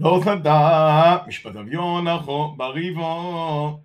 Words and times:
לא 0.00 0.20
שדה 0.24 1.16
משפט 1.26 1.56
אביון 1.56 2.08
אחו 2.08 2.54
בריבו 2.56 3.80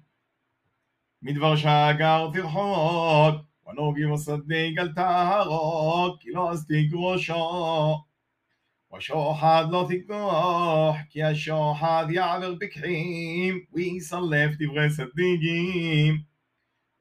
מדבר 1.22 1.56
שגר 1.56 2.30
תרחות 2.34 3.36
ונוגי 3.68 4.06
ושדה 4.06 4.70
גל 4.76 4.94
טהרות 4.94 6.22
כי 6.22 6.32
לא 6.32 6.54
אסתיק 6.54 6.92
ראשו 6.94 8.04
ושוחד 8.98 9.66
לא 9.70 9.86
תיקוח 9.88 10.96
כי 11.10 11.24
השוחד 11.24 12.06
יעבר 12.10 12.56
פקחים 12.60 13.60
ויסלף 13.74 14.52
דברי 14.60 14.90
צדיקים 14.90 16.22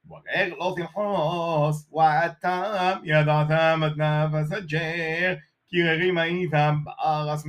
וגר 0.06 0.54
לא 0.58 0.74
תלחוס 0.76 1.92
ואתם 1.92 2.98
ידעתם 3.04 3.80
את 3.86 3.92
נפש 3.96 4.52
הג'ר 4.52 5.34
כי 5.68 5.82
ררים 5.82 6.18
הייתם 6.18 6.74
בארץ 6.84 7.44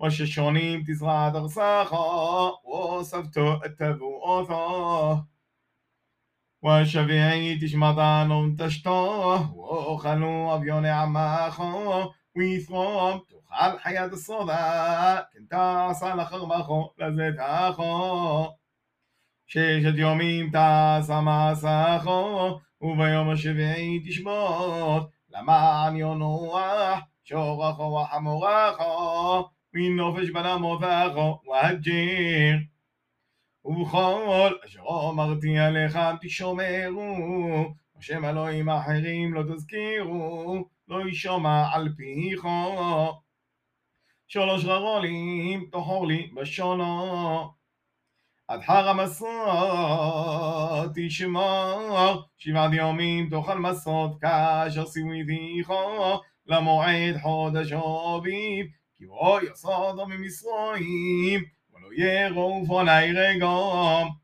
وششونيم 0.00 0.84
تسعة 0.84 1.28
أغساخا 1.28 2.52
وسبتو 2.64 3.54
التبو 3.64 4.18
أوثا. 4.26 5.26
وشبيعي 6.62 7.58
تشمطانهم 7.58 8.56
تشتاه 8.56 9.54
وخلو 9.54 10.54
أبيون 10.54 10.86
عماخا. 10.86 12.08
ويثوم 12.36 13.18
تخال 13.18 13.80
حياة 13.80 14.06
الصدى 14.06 15.22
كنت 15.32 15.54
عصال 15.54 16.26
خغمخو 16.26 16.88
لزيت 16.98 17.38
أخو 17.38 18.52
شيشة 19.46 19.94
يومين 19.96 20.50
تا 20.50 21.20
مع 21.20 21.54
ساخو 21.54 22.58
وبيوم 22.80 23.30
الشبيعي 23.30 23.98
تشمط 23.98 25.12
لما 25.28 25.52
عن 25.52 25.96
يونوح 25.96 27.08
شوغخو 27.24 28.00
وحموغخو 28.00 29.44
מנופש 29.78 30.30
בנמותךו 30.30 31.40
והג'יר 31.46 32.56
ובכל 33.64 34.52
אשר 34.66 34.80
אמרתי 35.10 35.58
עליכם 35.58 36.16
תשומרו. 36.20 37.74
השם 37.98 38.24
אלוהים 38.24 38.68
אחרים 38.68 39.34
לא 39.34 39.42
תזכירו 39.42 40.68
לא 40.88 41.08
ישמע 41.08 41.68
על 41.72 41.88
פיכו. 41.96 43.12
שלוש 44.28 44.64
ררולים 44.64 45.68
תאכור 45.72 46.06
לי 46.06 46.30
בשונו. 46.34 47.58
עד 48.48 48.60
חר 48.62 48.88
המסות 48.88 49.38
תשמור 50.94 52.22
שבעת 52.38 52.72
יומים 52.72 53.28
תאכל 53.30 53.58
מסות 53.58 54.20
כאשר 54.20 54.86
סיוויתיכו 54.86 56.20
למועד 56.46 57.16
חודש 57.22 57.72
אביב 57.72 58.66
כי 58.98 59.06
בו 59.06 59.38
יסודו 59.52 60.06
ממסרועים 60.06 61.44
ולא 61.72 61.88
ירו 61.96 62.60
ופוני 62.64 63.12
רגום 63.12 64.14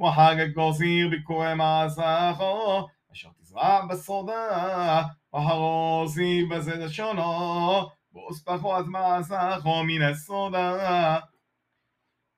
וחג 0.00 0.36
כוסיר 0.54 1.08
ביקורי 1.08 1.54
מעשךו 1.54 2.88
אשר 3.12 3.28
תזרע 3.40 3.86
בסודה 3.86 5.02
והרוסי 5.32 6.44
בזה 6.50 6.74
לשונו 6.74 7.88
ואוספחו 8.12 8.76
אז 8.76 8.86
מעשךו 8.86 9.84
מן 9.84 10.02
הסודה. 10.02 11.18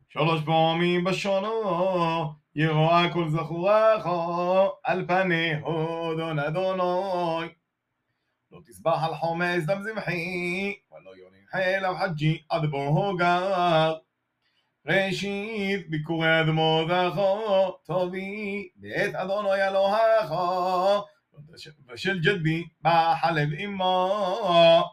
שלוש 0.09 0.41
פעמים 0.45 1.05
בשונו 1.05 2.33
ירואה 2.55 3.13
כל 3.13 3.29
זכורךו 3.29 4.73
על 4.85 5.07
פני 5.07 5.55
הודון 5.55 6.39
אדוני 6.39 7.49
לא 8.51 8.61
תסבח 8.67 9.03
על 9.03 9.15
חומץ 9.15 9.65
דם 9.67 9.83
זמחי 9.83 10.75
ולא 11.56 11.56
יונח 11.56 11.56
אליו 11.56 11.96
חג'י 12.00 12.42
עד 12.50 12.66
בוהו 12.66 13.18
גר 13.18 13.96
ראשית 14.86 15.90
ביקורי 15.90 16.42
אדמותךו 16.42 17.72
טובי 17.86 18.70
בעת 18.76 19.16
אדוני 19.16 19.68
אלוהיכו 19.68 21.02
ושל 21.94 22.20
ג'די 22.20 22.64
בחלב 22.82 23.50
אמו 23.54 24.90